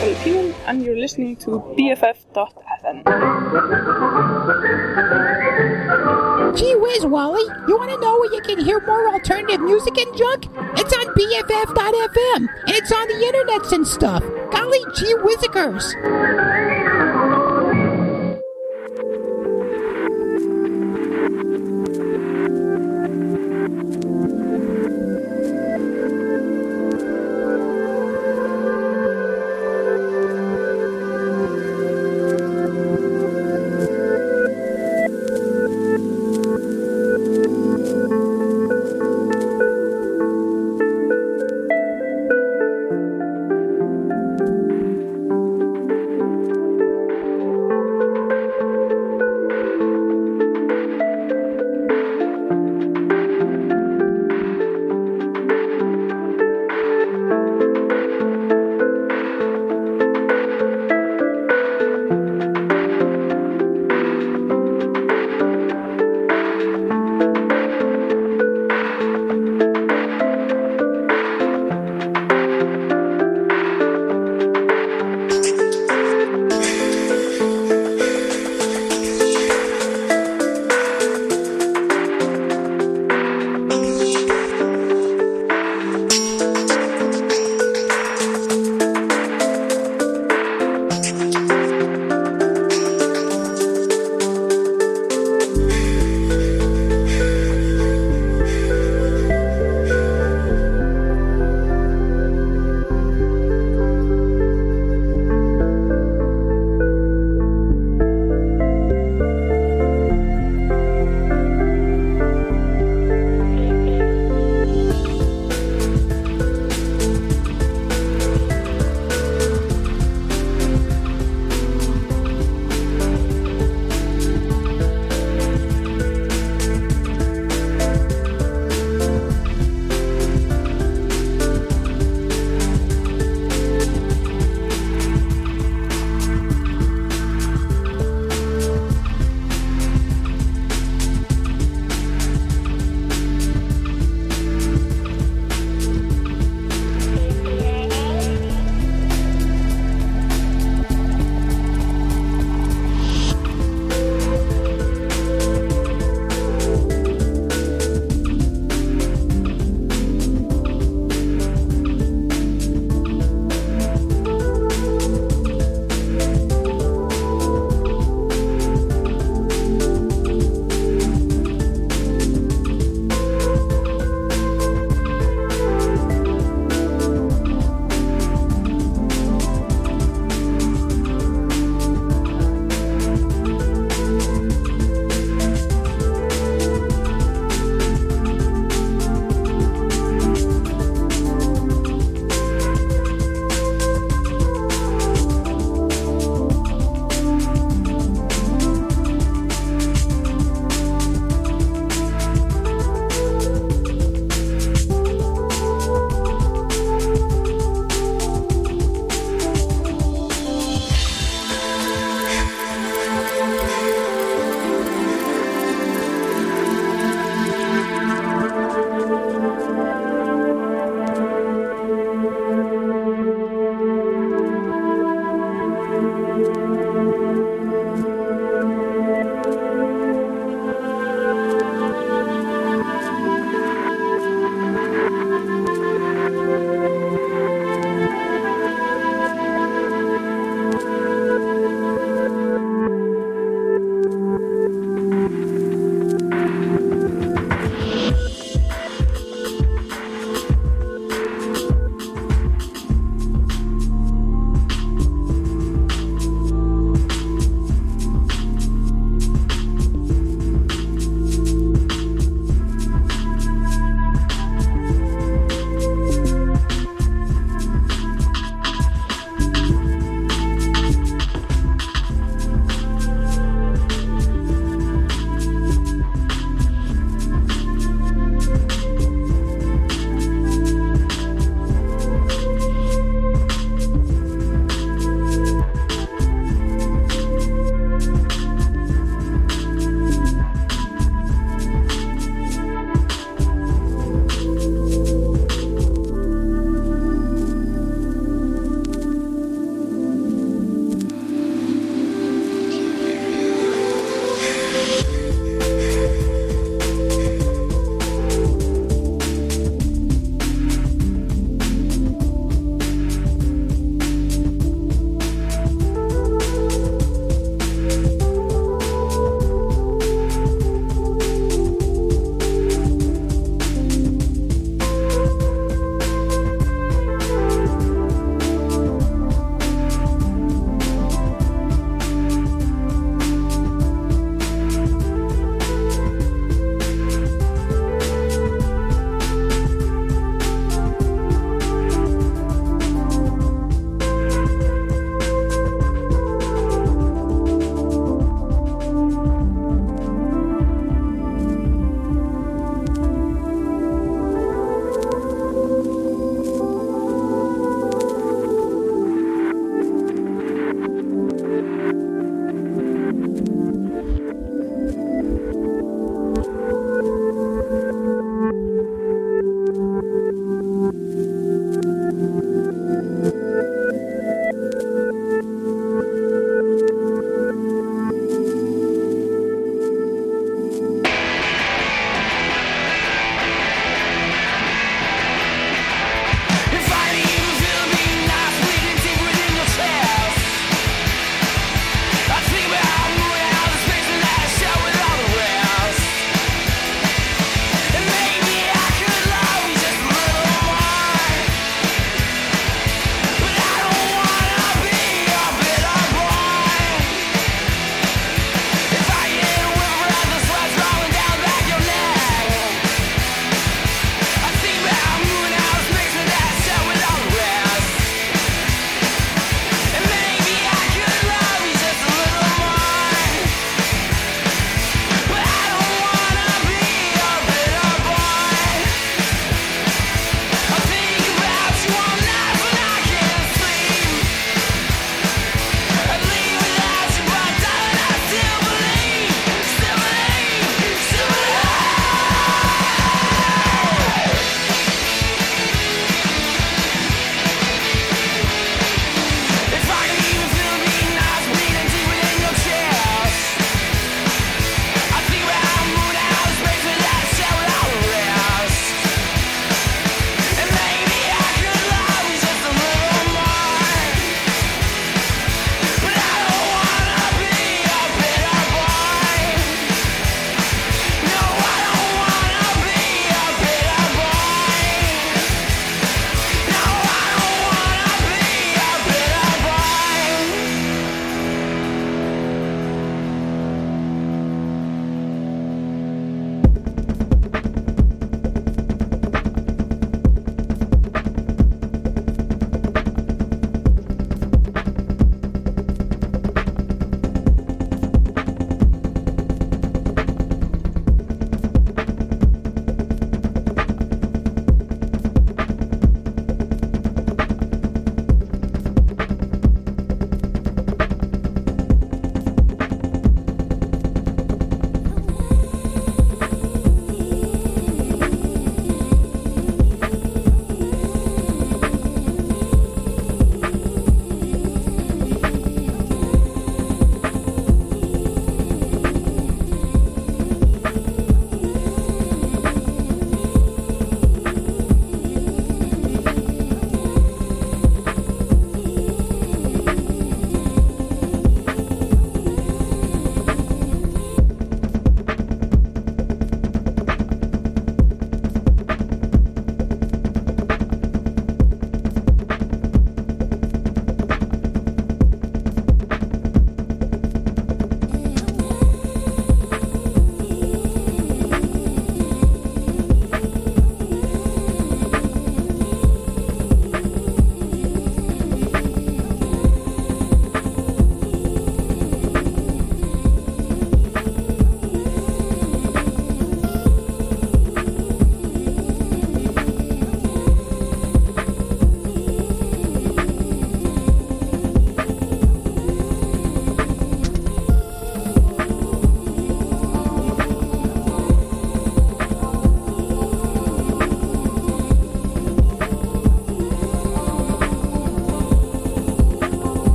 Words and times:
And 0.00 0.84
you're 0.84 0.96
listening 0.96 1.34
to 1.38 1.58
BFF.fm. 1.76 3.02
Gee 6.56 6.76
whiz, 6.76 7.04
Wally. 7.04 7.42
You 7.66 7.76
want 7.76 7.90
to 7.90 7.98
know 7.98 8.16
where 8.20 8.32
you 8.32 8.40
can 8.42 8.64
hear 8.64 8.80
more 8.86 9.12
alternative 9.12 9.60
music 9.60 9.98
and 9.98 10.16
junk? 10.16 10.44
It's 10.78 10.92
on 10.92 11.06
BFF.fm, 11.14 12.46
and 12.66 12.76
it's 12.76 12.92
on 12.92 13.08
the 13.08 13.14
internets 13.14 13.72
and 13.72 13.84
stuff. 13.86 14.22
Golly 14.52 14.78
gee 14.94 15.14
whizzikers. 15.16 15.94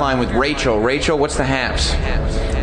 We're 0.00 0.16
with 0.18 0.30
Rachel. 0.32 0.78
Rachel, 0.78 1.18
what's 1.18 1.36
the 1.36 1.44
haps? 1.44 1.92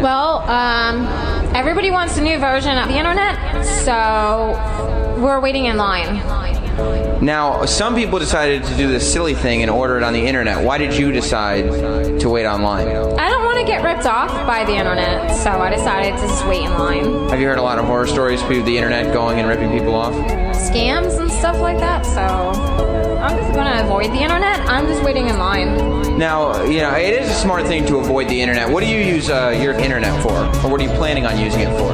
Well, 0.01 0.39
um, 0.50 1.06
everybody 1.54 1.92
wants 1.92 2.18
a 2.18 2.22
new 2.22 2.39
version 2.39 2.77
of 2.77 2.88
the 2.88 2.98
internet, 2.98 3.65
so 3.65 4.54
we're 5.22 5.42
waiting 5.42 5.65
in 5.65 5.75
line. 5.75 6.15
Now, 7.22 7.65
some 7.65 7.96
people 7.96 8.20
decided 8.20 8.63
to 8.63 8.77
do 8.77 8.88
this 8.88 9.12
silly 9.12 9.34
thing 9.34 9.62
and 9.62 9.72
order 9.72 9.98
it 9.98 10.04
on 10.04 10.13
the 10.13 10.25
internet. 10.25 10.63
Why 10.63 10.77
did 10.77 10.94
you 10.94 11.12
decide 11.12 12.20
to 12.20 12.30
wait 12.30 12.46
online? 12.46 12.88
I 12.88 13.30
don't 13.30 13.44
want 13.44 13.60
to 13.60 13.65
get 13.65 13.84
ripped 13.84 14.06
off 14.06 14.32
by 14.48 14.63
the 14.63 14.74
internet, 14.74 15.36
so 15.36 15.51
I 15.51 15.70
decided 15.70 16.15
to 16.15 16.27
just 16.27 16.46
wait 16.48 16.63
in 16.63 16.72
line. 16.72 17.30
Have 17.30 17.39
you 17.39 17.48
heard 17.48 17.58
a 17.58 17.63
lot 17.63 17.80
of 17.80 17.86
horror 17.86 18.08
stories 18.08 18.42
of 18.42 18.50
the 18.65 18.77
internet 18.77 19.13
going 19.13 19.39
and 19.39 19.48
ripping 19.48 19.72
people 19.77 19.96
off? 19.96 20.13
Scams 20.56 21.20
and 21.20 21.25
stuff 21.46 21.62
like 21.62 21.78
that, 21.78 22.04
so 22.04 22.22
I'm 23.22 23.38
just 23.38 23.54
going 23.54 23.68
to 23.68 23.84
avoid 23.84 24.10
the 24.10 24.18
internet. 24.18 24.62
I'm 24.62 24.88
just 24.88 25.04
waiting 25.04 25.30
in 25.30 25.38
line. 25.38 26.18
Now, 26.18 26.64
you 26.64 26.80
know, 26.80 26.96
it 26.96 27.22
is 27.22 27.30
a 27.30 27.36
smart 27.36 27.68
thing 27.68 27.86
to 27.86 27.98
avoid 27.98 28.30
the 28.30 28.42
internet. 28.42 28.68
What 28.68 28.82
do 28.84 28.90
you 28.90 28.98
use 28.98 29.30
uh, 29.30 29.56
your 29.62 29.74
internet 29.74 30.24
for? 30.24 30.34
Or 30.34 30.72
what 30.72 30.82
are 30.82 30.84
you 30.84 30.90
planning 30.98 31.28
on 31.28 31.38
using 31.40 31.60
it 31.60 31.78
for? 31.78 31.92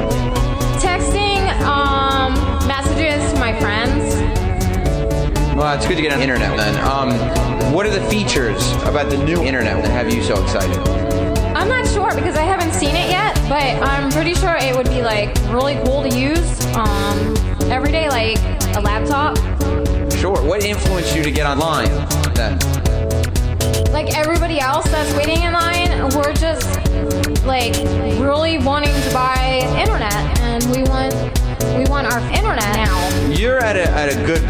Texting, 0.80 1.46
um, 1.66 2.32
messages 2.66 3.30
to 3.34 3.38
my 3.38 3.52
friends. 3.60 4.14
Well, 5.54 5.76
it's 5.76 5.86
good 5.86 5.96
to 5.96 6.02
get 6.02 6.12
on 6.12 6.20
the 6.20 6.24
internet 6.24 6.56
then. 6.56 6.74
Um, 6.86 7.74
what 7.74 7.84
are 7.84 7.90
the 7.90 8.08
features 8.08 8.72
about 8.84 9.10
the 9.10 9.18
new 9.22 9.42
internet 9.42 9.82
that 9.82 9.90
have 9.90 10.10
you 10.10 10.22
so 10.22 10.42
excited? 10.42 10.78
I'm 11.54 11.68
not 11.68 11.86
sure 11.88 12.14
because 12.14 12.36
I 12.36 12.42
haven't 12.44 12.72
seen 12.72 12.96
it 12.96 13.10
yet, 13.10 13.34
but 13.50 13.86
I'm 13.86 14.10
pretty 14.10 14.32
sure 14.32 14.56
it 14.56 14.74
would 14.74 14.88
be 14.88 15.02
like 15.02 15.36
really 15.52 15.74
cool 15.84 16.02
to 16.02 16.08
use 16.08 16.64
um, 16.74 17.36
every 17.70 17.92
day, 17.92 18.08
like 18.08 18.38
a 18.76 18.80
laptop. 18.80 19.36
Sure. 20.12 20.40
What 20.42 20.64
influenced 20.64 21.14
you 21.16 21.22
to 21.22 21.30
get 21.30 21.46
online 21.46 21.88
then? 22.34 22.58
Like 23.92 24.16
everybody 24.16 24.60
else 24.60 24.84
that's 24.90 25.12
waiting 25.14 25.42
in 25.42 25.52
line, 25.52 26.08
we're 26.14 26.32
just 26.32 26.66
like 27.44 27.74
really 28.18 28.58
wanting 28.58 28.94
to 29.02 29.10
buy 29.12 29.60
internet, 29.78 30.14
and 30.40 30.64
we 30.74 30.82
want 30.84 31.12
we 31.76 31.84
want 31.90 32.12
our 32.12 32.20
internet 32.32 32.74
now. 32.76 33.28
You're 33.28 33.58
at 33.58 33.76
a, 33.76 33.88
at 33.90 34.12
a 34.12 34.26
good 34.26 34.42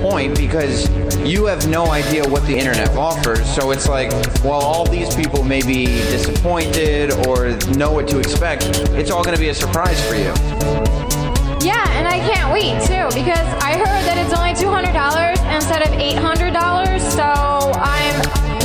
point 0.00 0.36
because 0.36 0.88
you 1.24 1.46
have 1.46 1.68
no 1.68 1.86
idea 1.86 2.28
what 2.28 2.44
the 2.46 2.56
internet 2.56 2.90
offers. 2.96 3.48
So 3.54 3.70
it's 3.70 3.88
like, 3.88 4.12
while 4.42 4.60
all 4.60 4.84
these 4.84 5.14
people 5.14 5.44
may 5.44 5.62
be 5.62 5.86
disappointed 5.86 7.12
or 7.26 7.56
know 7.76 7.92
what 7.92 8.08
to 8.08 8.18
expect, 8.18 8.64
it's 8.92 9.10
all 9.10 9.22
going 9.22 9.36
to 9.36 9.40
be 9.40 9.50
a 9.50 9.54
surprise 9.54 10.00
for 10.08 10.16
you. 10.16 10.32
I 12.12 12.18
can't 12.18 12.52
wait 12.52 12.76
too 12.82 13.08
because 13.16 13.48
I 13.64 13.72
heard 13.80 14.04
that 14.04 14.20
it's 14.20 14.36
only 14.36 14.52
$200 14.52 14.92
instead 15.48 15.80
of 15.80 15.88
$800. 15.96 17.00
So 17.00 17.72
I'm 17.80 18.12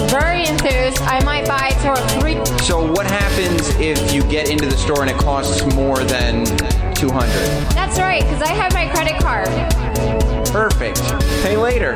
very 0.10 0.46
enthused. 0.46 1.02
I 1.04 1.24
might 1.24 1.48
buy 1.48 1.72
two 1.82 1.96
or 1.96 2.10
three. 2.20 2.36
So 2.66 2.92
what 2.92 3.08
happens 3.08 3.70
if 3.80 4.14
you 4.14 4.24
get 4.24 4.50
into 4.50 4.66
the 4.66 4.76
store 4.76 5.02
and 5.02 5.10
it 5.10 5.18
costs 5.18 5.64
more 5.76 6.04
than 6.04 6.44
200? 6.96 7.30
That's 7.72 7.98
right, 8.00 8.22
because 8.22 8.42
I 8.42 8.50
have 8.50 8.74
my 8.74 8.90
credit 8.90 9.16
card. 9.24 9.48
Perfect. 10.52 11.00
Pay 11.42 11.56
later. 11.56 11.96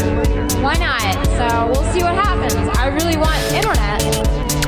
Why 0.64 0.76
not? 0.76 1.02
So 1.36 1.68
we'll 1.68 1.92
see 1.92 2.02
what 2.02 2.16
happens. 2.16 2.56
I 2.78 2.88
really 2.88 3.18
want 3.18 3.38
internet, 3.52 4.02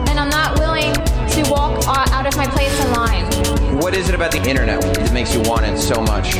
and 0.09 0.19
I'm 0.19 0.29
not 0.29 0.59
willing 0.59 0.91
to 0.91 1.49
walk 1.49 1.81
out 1.87 2.27
of 2.27 2.35
my 2.35 2.47
place 2.47 2.77
in 2.83 2.91
line. 2.91 3.79
What 3.79 3.95
is 3.95 4.09
it 4.09 4.15
about 4.15 4.31
the 4.31 4.43
internet 4.49 4.81
that 4.81 5.13
makes 5.13 5.33
you 5.33 5.41
want 5.41 5.65
it 5.65 5.77
so 5.77 6.01
much? 6.01 6.35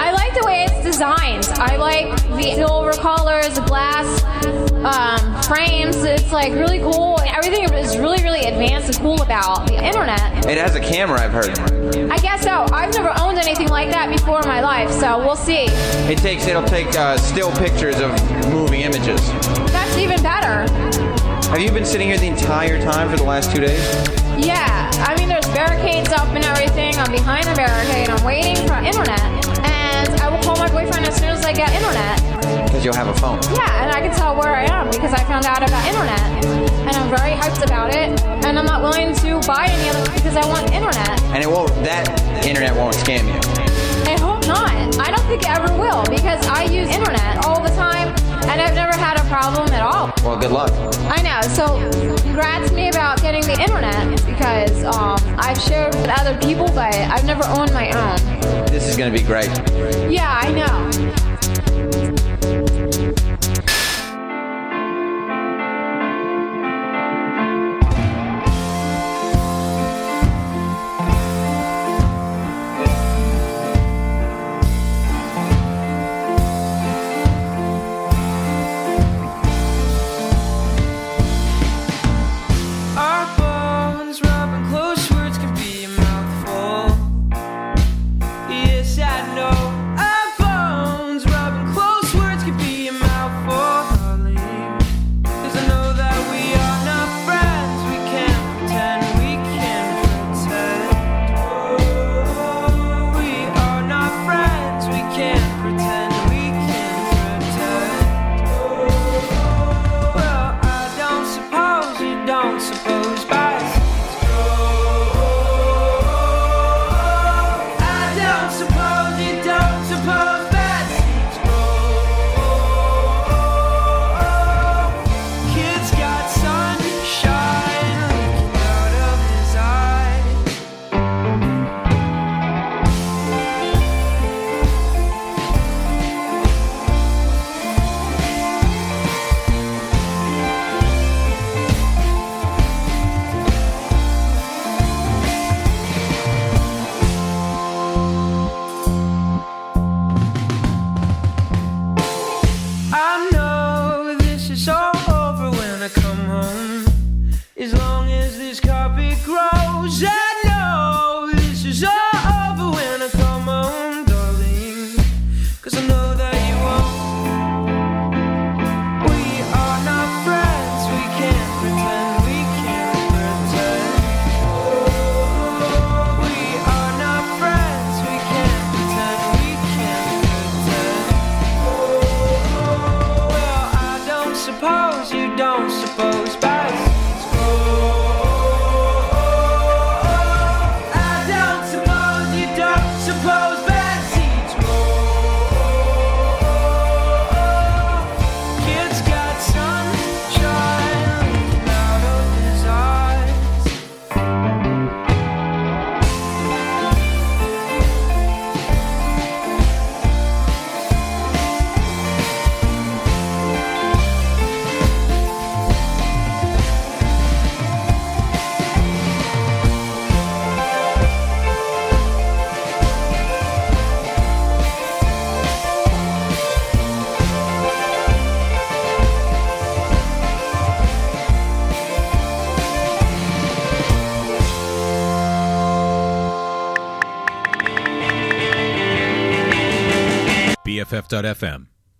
I 0.00 0.12
like 0.12 0.34
the 0.34 0.46
way 0.46 0.64
it's 0.64 0.84
designed. 0.84 1.44
I 1.58 1.76
like 1.76 2.10
the 2.36 2.54
silver 2.54 2.92
colors, 2.92 3.54
the 3.54 3.62
glass 3.62 4.22
um, 4.84 5.42
frames. 5.42 5.96
It's 6.04 6.32
like 6.32 6.52
really 6.52 6.78
cool. 6.80 7.20
Everything 7.26 7.64
is 7.74 7.96
really, 7.98 8.22
really 8.22 8.46
advanced 8.46 8.88
and 8.88 8.98
cool 8.98 9.20
about 9.22 9.66
the 9.66 9.84
internet. 9.84 10.46
It 10.46 10.58
has 10.58 10.74
a 10.74 10.80
camera, 10.80 11.20
I've 11.20 11.32
heard. 11.32 11.58
I 12.10 12.18
guess 12.18 12.42
so. 12.42 12.66
I've 12.72 12.92
never 12.94 13.12
owned 13.20 13.38
anything 13.38 13.68
like 13.68 13.90
that 13.90 14.10
before 14.10 14.40
in 14.40 14.48
my 14.48 14.60
life, 14.60 14.90
so 14.90 15.18
we'll 15.18 15.36
see. 15.36 15.66
It 16.10 16.18
takes 16.18 16.46
it'll 16.46 16.64
take 16.64 16.88
uh, 16.96 17.16
still 17.18 17.52
pictures 17.52 18.00
of 18.00 18.10
moving 18.50 18.82
images. 18.82 19.20
That's 19.72 19.96
even 19.96 20.22
better. 20.22 20.70
Have 21.50 21.60
you 21.60 21.70
been 21.70 21.84
sitting 21.84 22.08
here 22.08 22.18
the 22.18 22.26
entire 22.26 22.80
time 22.82 23.10
for 23.10 23.16
the 23.16 23.22
last 23.24 23.52
two 23.54 23.60
days? 23.60 23.80
Yeah, 24.36 24.90
I 25.06 25.14
mean, 25.16 25.28
there's 25.28 25.46
barricades 25.46 26.10
up 26.12 26.28
and 26.34 26.44
everything. 26.44 26.96
I'm 26.96 27.12
behind 27.12 27.46
the 27.46 27.54
barricade. 27.54 28.08
I'm 28.10 28.24
waiting 28.24 28.56
for 28.66 28.74
internet, 28.74 29.43
as 31.14 31.20
soon 31.20 31.30
as 31.30 31.44
I 31.44 31.52
get 31.52 31.70
internet. 31.70 32.18
Because 32.66 32.84
you'll 32.84 32.98
have 32.98 33.06
a 33.06 33.14
phone. 33.14 33.38
Yeah, 33.54 33.82
and 33.82 33.92
I 33.94 34.00
can 34.02 34.10
tell 34.16 34.34
where 34.34 34.54
I 34.54 34.64
am 34.66 34.90
because 34.90 35.12
I 35.14 35.22
found 35.24 35.46
out 35.46 35.62
about 35.62 35.82
internet, 35.86 36.20
and 36.86 36.90
I'm 36.90 37.08
very 37.08 37.32
hyped 37.38 37.62
about 37.64 37.94
it. 37.94 38.20
And 38.44 38.58
I'm 38.58 38.66
not 38.66 38.82
willing 38.82 39.14
to 39.14 39.40
buy 39.46 39.66
any 39.70 39.88
other 39.90 40.10
because 40.10 40.36
I 40.36 40.44
want 40.46 40.72
internet. 40.72 41.22
And 41.30 41.42
it 41.42 41.48
won't. 41.48 41.70
That 41.86 42.04
internet 42.44 42.74
won't 42.74 42.96
scam 42.96 43.30
you. 43.30 43.38
I 44.10 44.18
hope 44.18 44.46
not. 44.46 44.74
I 44.98 45.10
don't 45.10 45.26
think 45.30 45.42
it 45.42 45.50
ever 45.50 45.70
will 45.78 46.02
because 46.10 46.44
I 46.46 46.64
use 46.64 46.88
internet 46.90 47.46
all 47.46 47.62
the 47.62 47.70
time, 47.78 48.10
and 48.48 48.60
I've 48.60 48.74
never 48.74 48.96
had 48.96 49.18
a 49.18 49.24
problem 49.28 49.68
at 49.72 49.82
all. 49.82 50.12
Well, 50.22 50.38
good 50.38 50.52
luck. 50.52 50.72
I 51.08 51.22
know. 51.22 51.40
So, 51.54 51.78
congrats 52.22 52.72
me 52.72 52.88
about 52.88 53.20
getting 53.20 53.42
the 53.42 53.60
internet 53.60 54.24
because 54.26 54.84
um, 54.84 55.18
I've 55.38 55.60
shared 55.60 55.94
with 55.94 56.08
other 56.08 56.36
people, 56.38 56.66
but 56.66 56.94
I've 56.94 57.24
never 57.24 57.44
owned 57.46 57.72
my 57.72 57.90
own. 57.90 58.66
This 58.66 58.88
is 58.88 58.96
going 58.96 59.12
to 59.12 59.18
be 59.18 59.24
great. 59.24 59.48
Yeah, 60.10 60.38
I 60.42 60.52
know. 60.52 61.33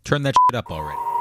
Turn 0.04 0.22
that 0.24 0.34
shit 0.50 0.56
up 0.58 0.70
already. 0.70 1.13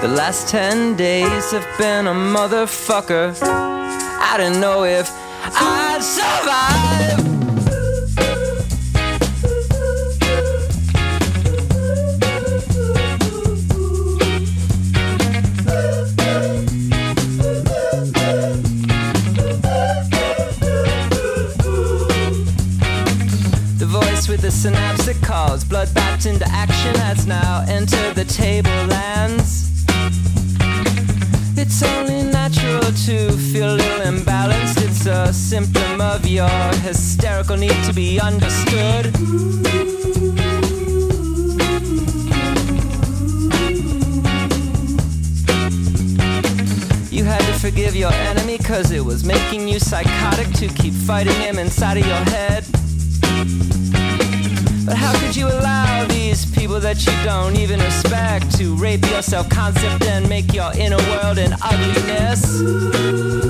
The 0.00 0.06
last 0.06 0.48
ten 0.48 0.96
days 0.96 1.50
have 1.50 1.66
been 1.76 2.06
a 2.06 2.12
motherfucker. 2.12 3.36
I 3.42 4.36
didn't 4.38 4.60
know 4.60 4.84
if 4.84 5.10
I'd 5.42 6.00
survive. 6.00 7.24
The 23.78 23.86
voice 23.86 24.28
with 24.28 24.42
the 24.42 24.50
synapse 24.52 25.06
that 25.06 25.20
calls 25.22 25.64
blood 25.64 25.92
backed 25.92 26.26
into 26.26 26.48
action 26.48 26.94
has 26.94 27.26
now 27.26 27.64
entered 27.66 28.14
the 28.14 28.24
tablelands. 28.24 29.57
To 33.08 33.32
feel 33.32 33.78
imbalanced. 34.04 34.84
It's 34.86 35.06
a 35.06 35.32
symptom 35.32 35.98
of 35.98 36.26
your 36.26 36.50
hysterical 36.84 37.56
need 37.56 37.82
to 37.84 37.94
be 37.94 38.20
understood. 38.20 39.06
You 47.10 47.24
had 47.24 47.40
to 47.40 47.58
forgive 47.58 47.96
your 47.96 48.12
enemy 48.12 48.58
cause 48.58 48.90
it 48.90 49.02
was 49.02 49.24
making 49.24 49.68
you 49.68 49.78
psychotic 49.78 50.52
to 50.60 50.68
keep 50.68 50.92
fighting 50.92 51.40
him 51.40 51.58
inside 51.58 51.96
of 51.96 52.06
your 52.06 52.24
head. 52.36 52.66
But 54.84 54.96
how 54.98 55.18
could 55.18 55.34
you 55.34 55.46
allow 55.46 56.04
these 56.04 56.44
people 56.44 56.78
that 56.80 57.06
you 57.06 57.12
don't 57.24 57.56
even 57.56 57.80
respect 57.80 58.37
to 58.58 58.74
rape 58.74 59.08
your 59.08 59.22
self 59.22 59.48
concept 59.48 60.04
and 60.04 60.28
make 60.28 60.52
your 60.52 60.72
inner 60.76 60.96
world 60.96 61.38
an 61.38 61.54
ugliness? 61.62 63.47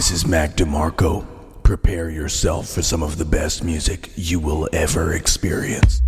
This 0.00 0.12
is 0.12 0.26
Mac 0.26 0.56
DeMarco. 0.56 1.26
Prepare 1.62 2.08
yourself 2.08 2.70
for 2.70 2.80
some 2.80 3.02
of 3.02 3.18
the 3.18 3.26
best 3.26 3.62
music 3.62 4.10
you 4.16 4.40
will 4.40 4.66
ever 4.72 5.12
experience. 5.12 6.00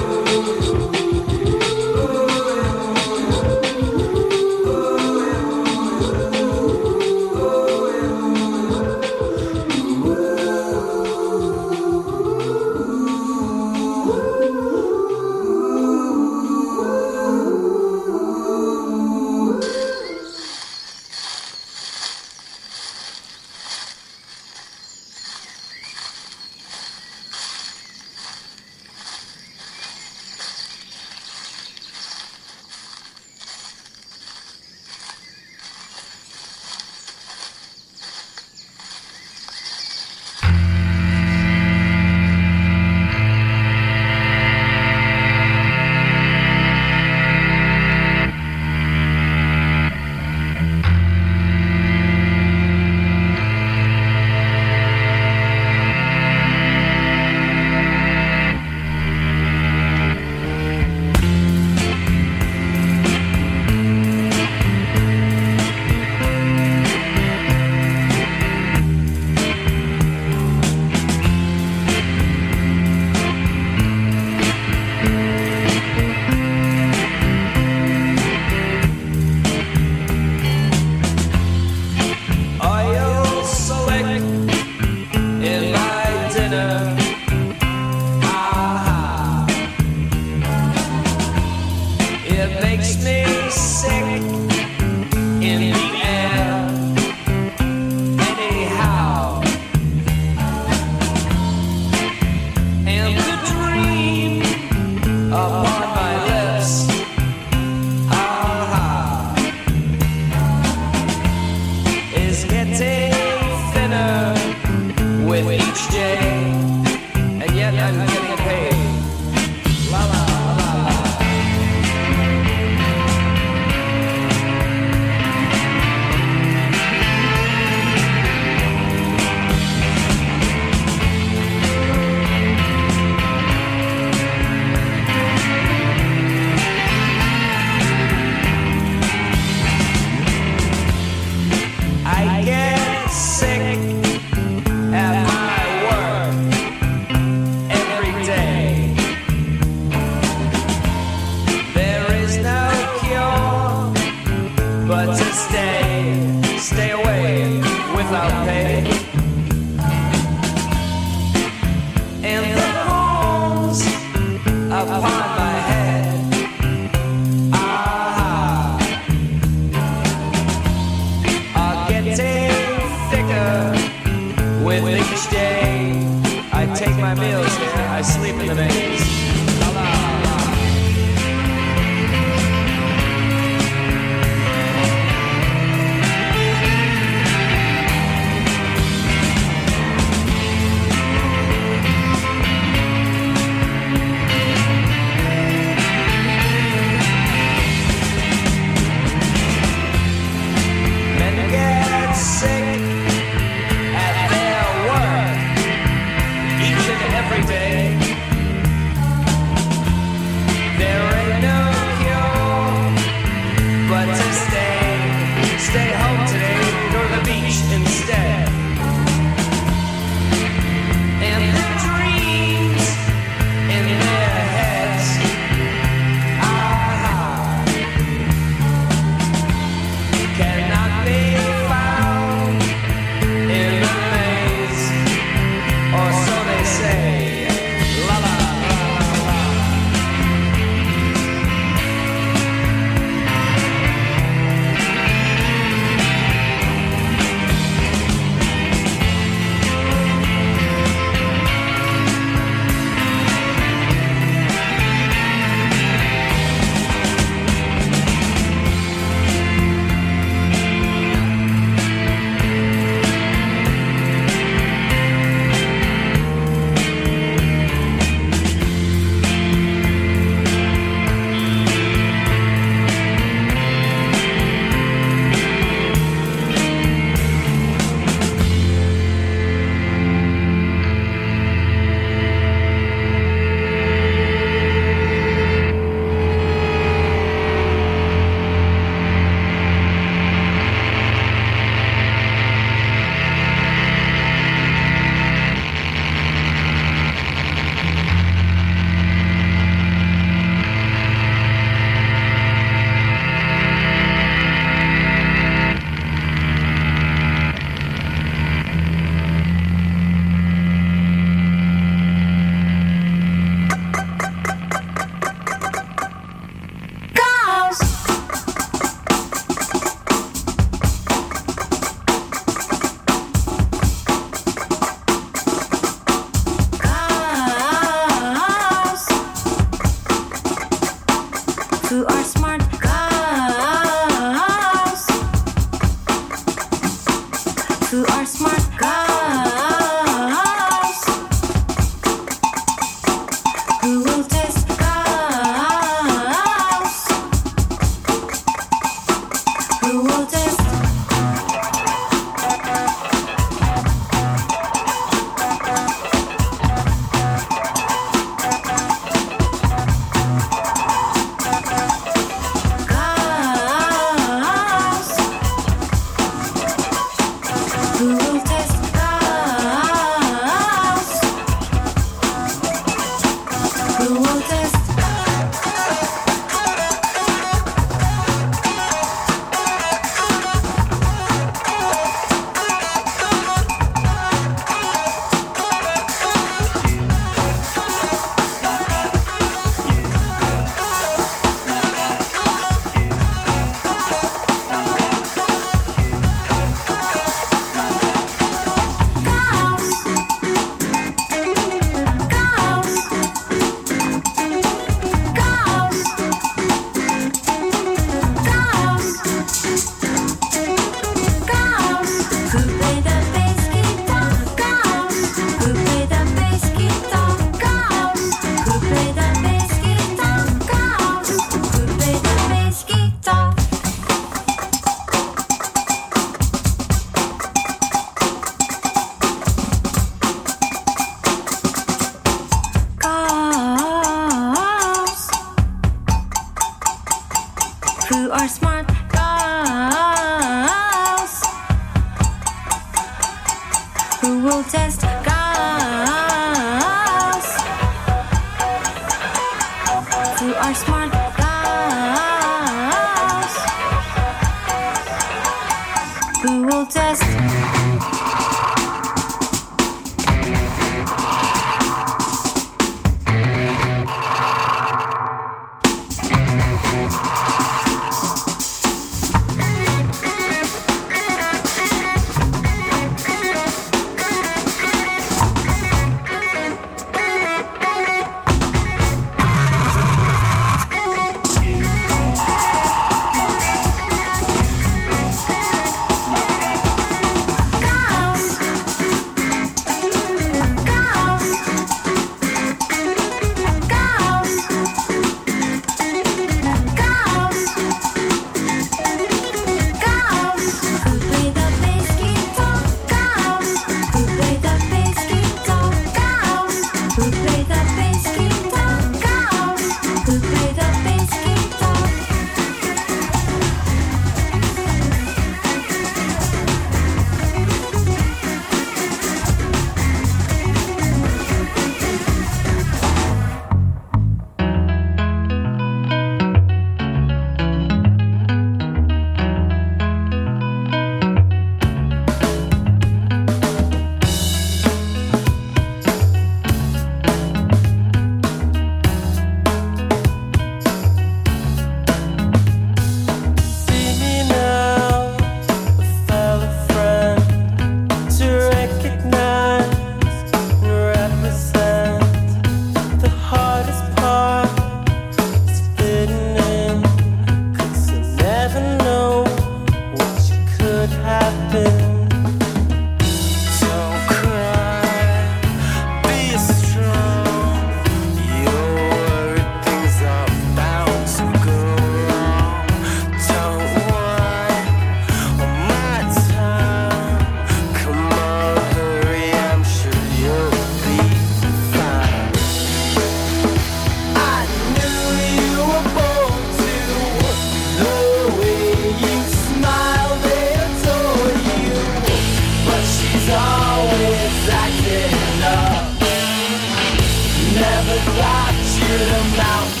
locked 598.41 598.97
you 598.97 599.17
to 599.17 599.57
mouth. 599.57 600.00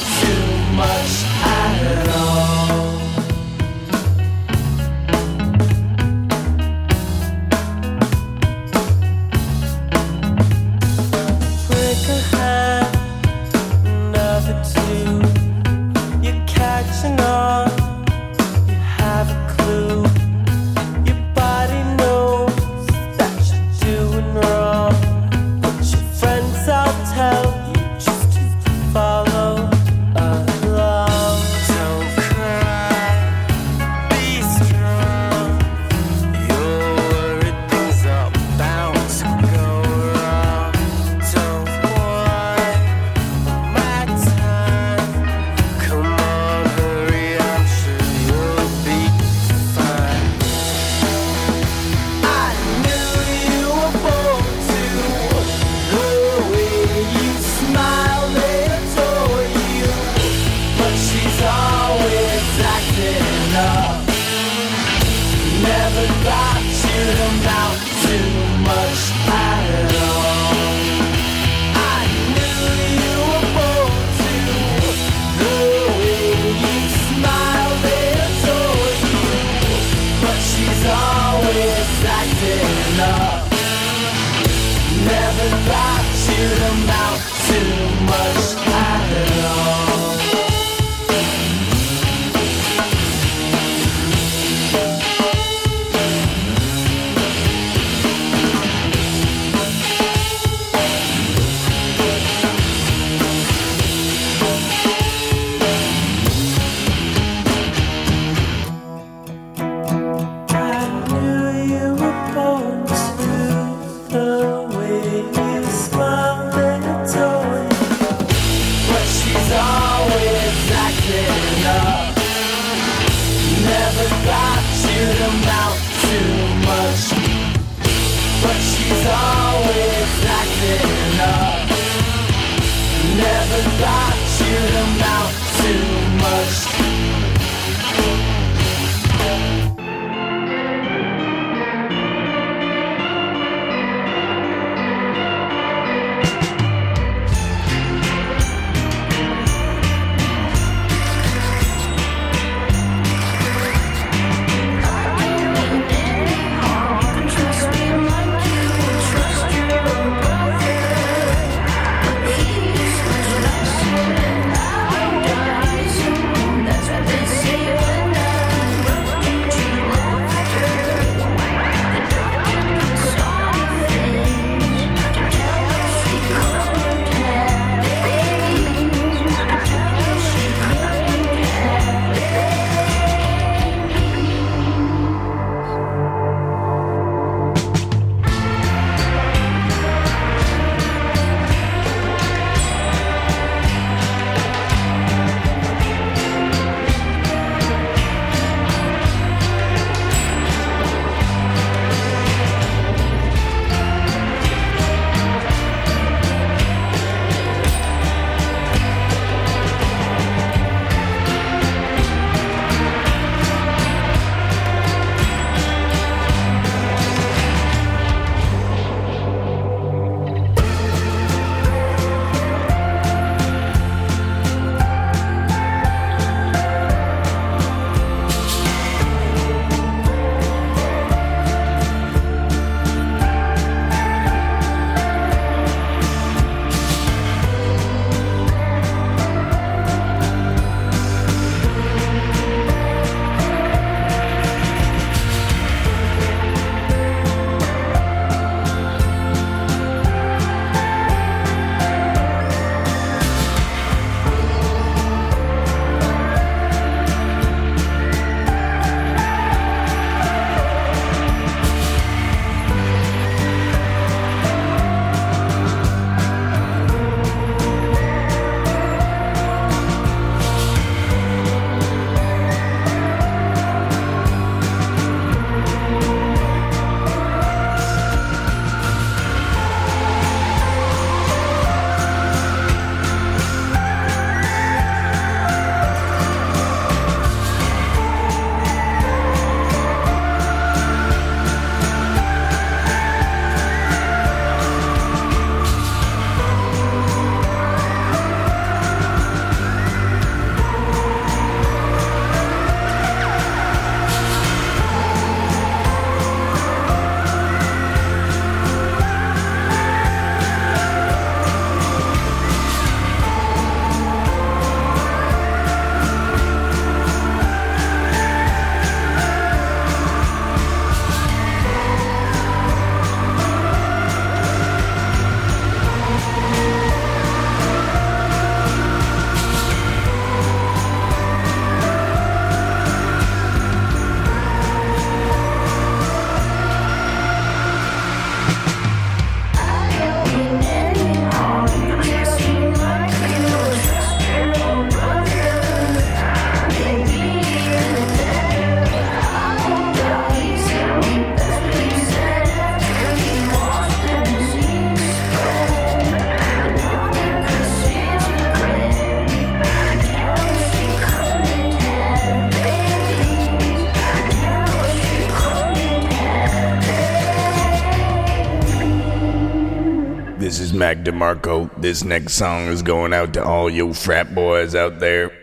DeMarco. 371.03 371.69
This 371.81 372.03
next 372.03 372.33
song 372.33 372.67
is 372.67 372.81
going 372.81 373.13
out 373.13 373.33
to 373.33 373.43
all 373.43 373.69
you 373.69 373.93
frat 373.93 374.33
boys 374.33 374.75
out 374.75 374.99
there. 374.99 375.40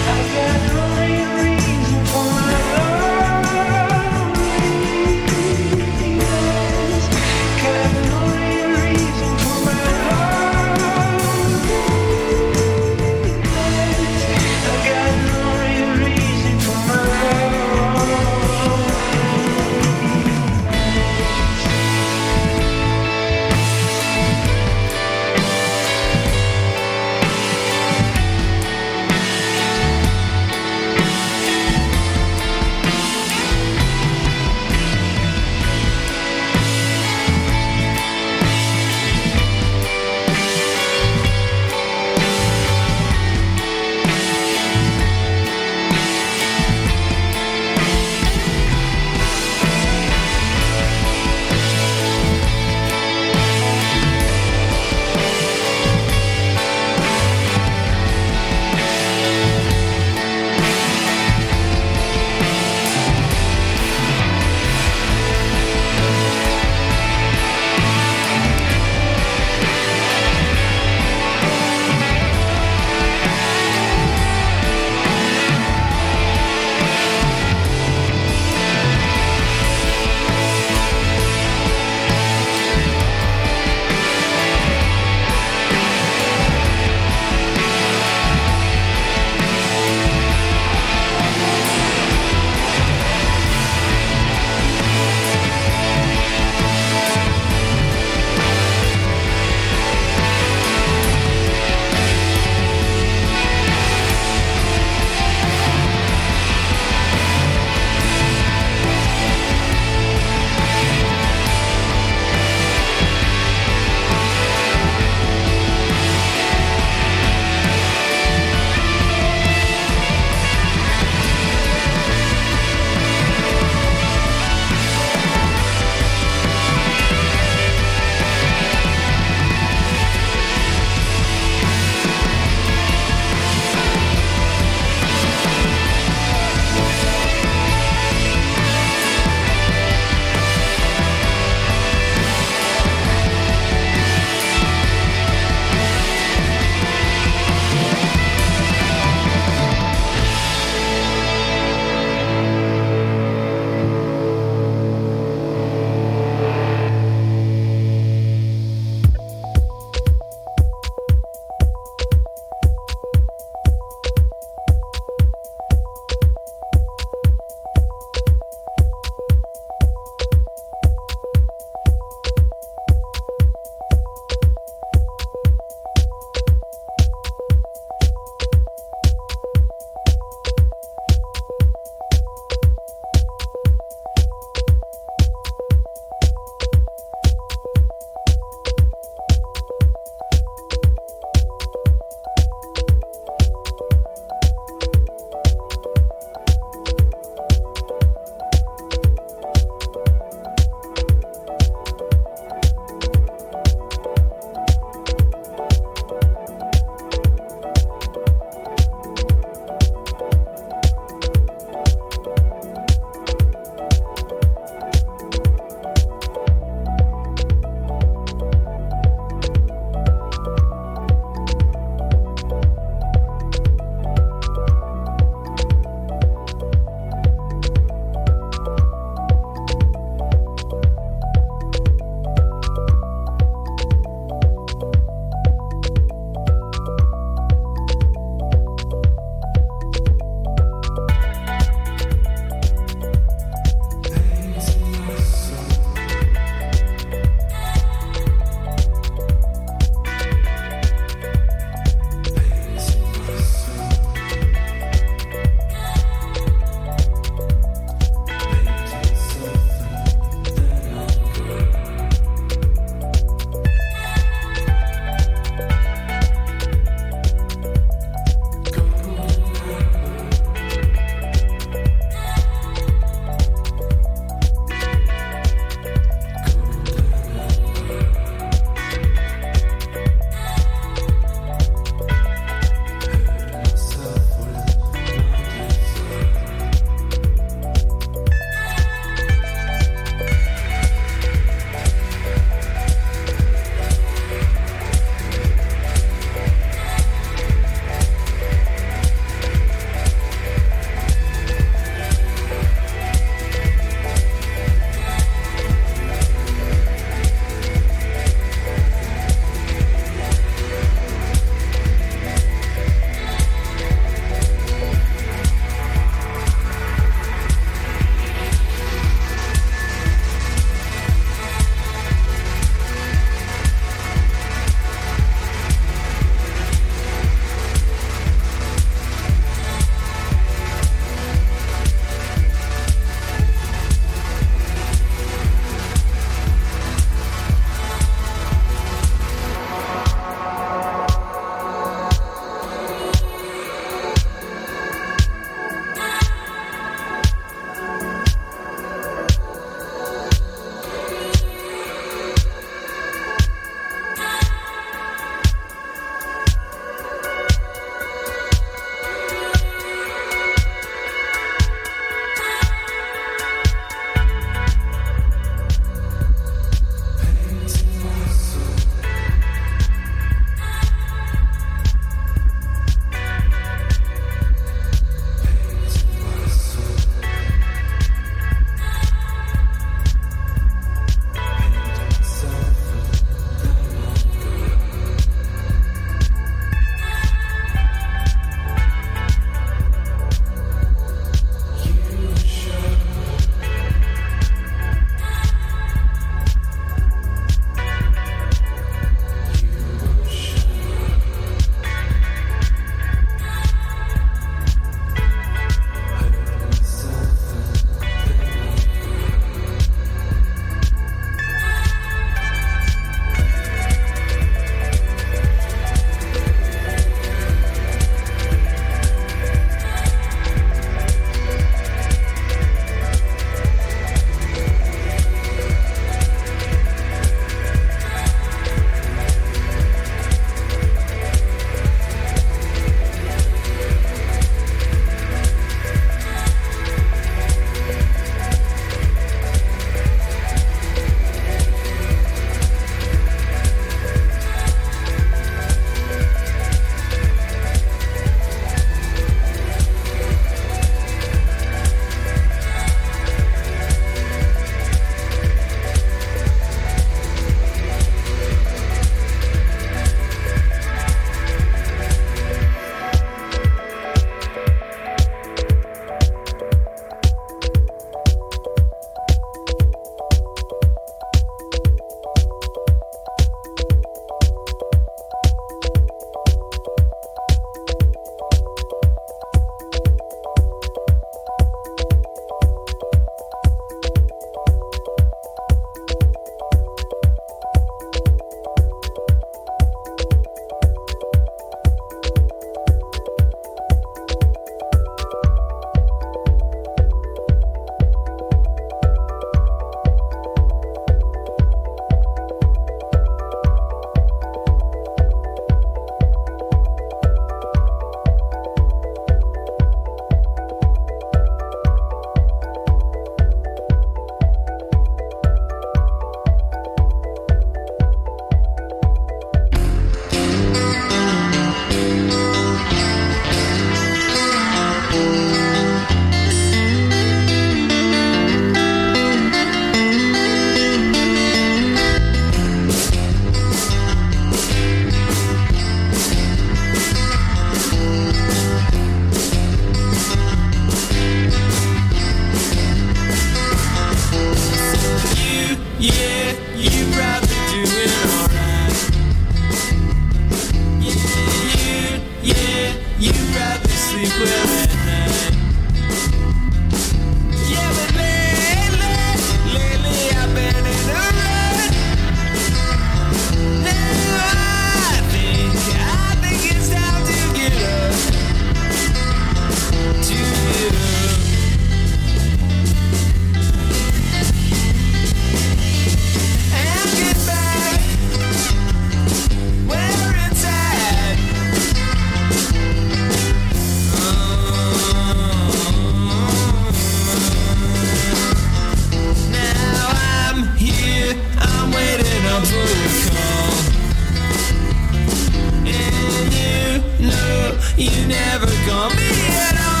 You 598.11 598.27
never 598.27 598.67
me 599.15 599.29
at 599.67 599.77
all. 599.79 600.00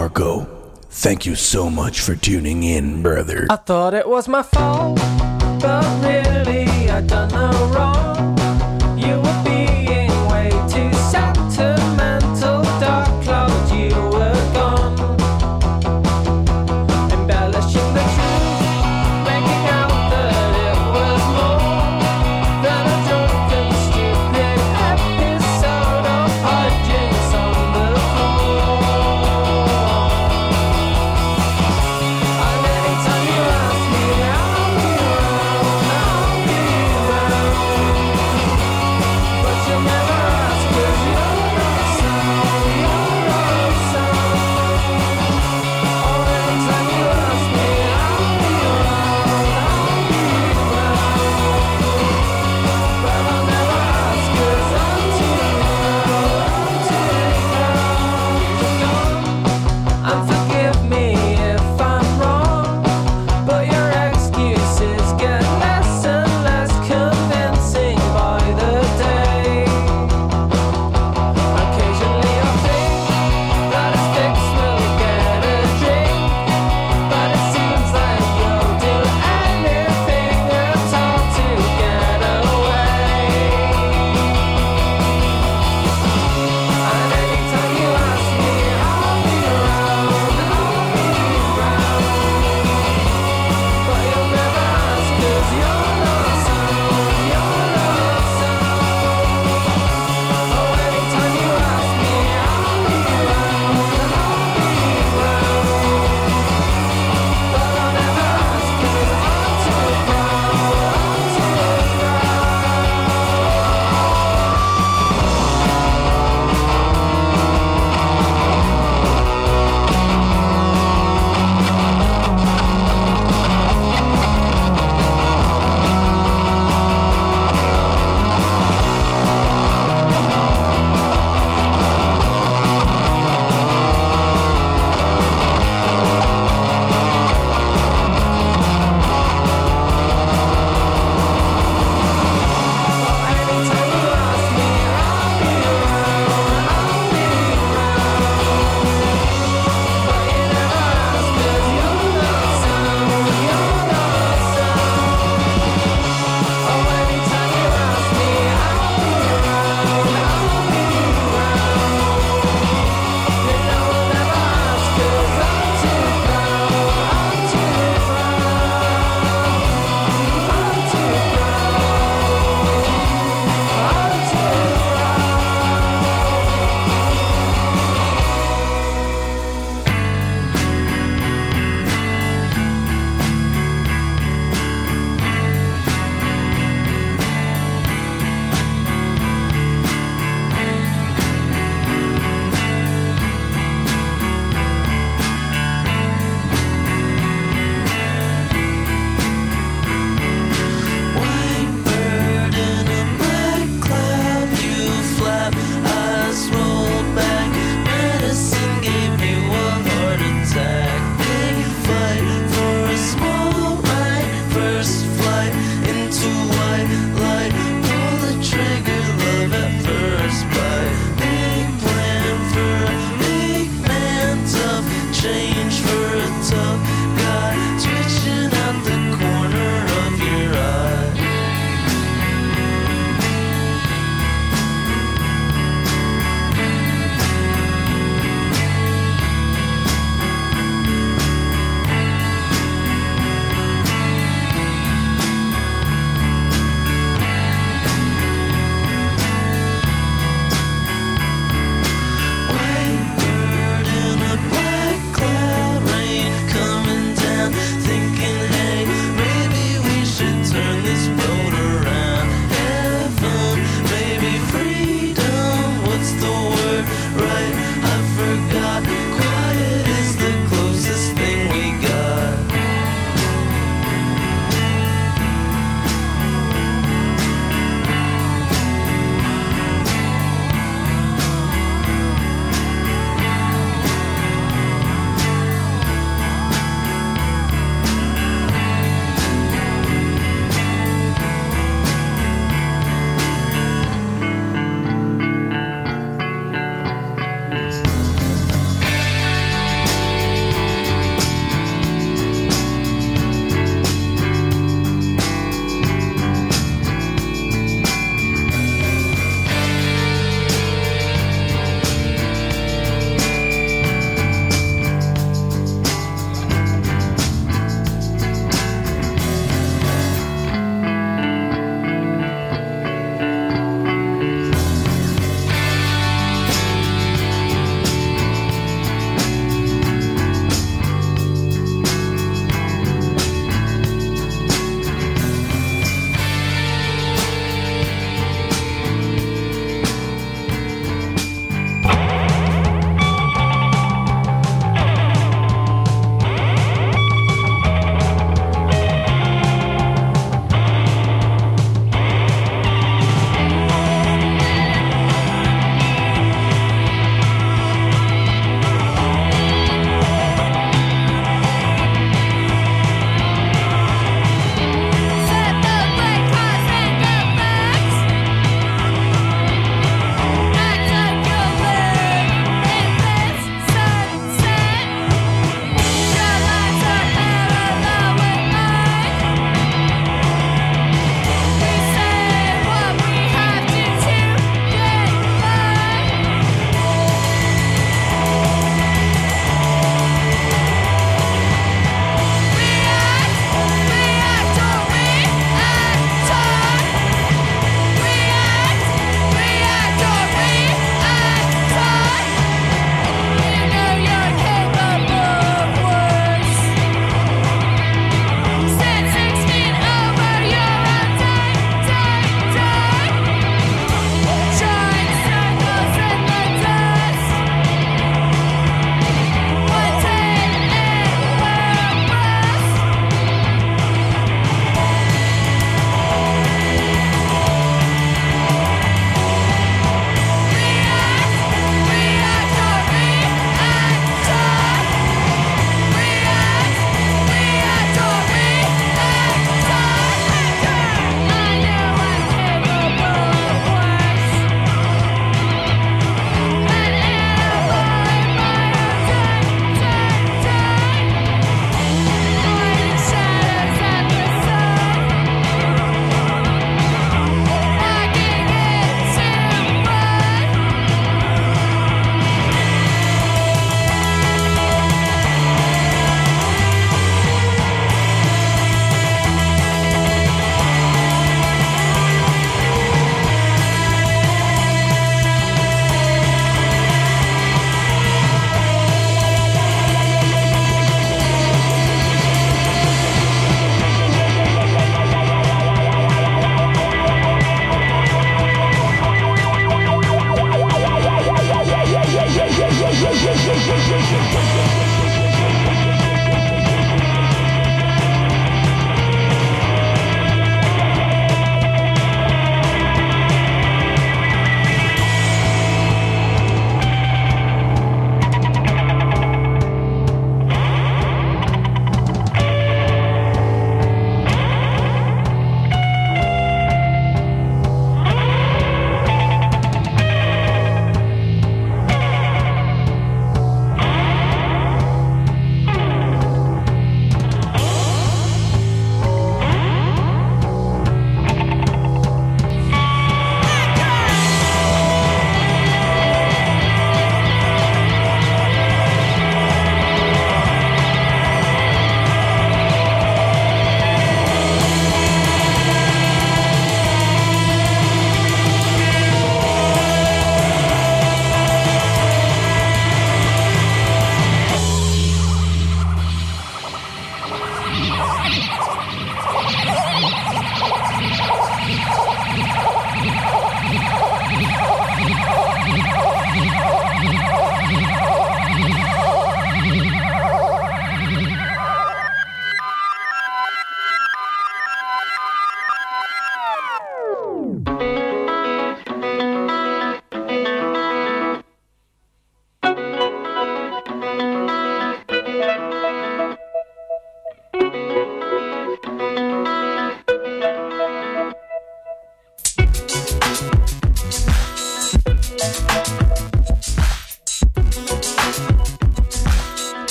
Marco. 0.00 0.46
Thank 0.88 1.26
you 1.26 1.34
so 1.34 1.68
much 1.68 2.00
for 2.00 2.16
tuning 2.16 2.62
in, 2.62 3.02
brother. 3.02 3.46
I 3.50 3.56
thought 3.56 3.92
it 3.92 4.08
was 4.08 4.28
my 4.28 4.42
fault. 4.42 4.98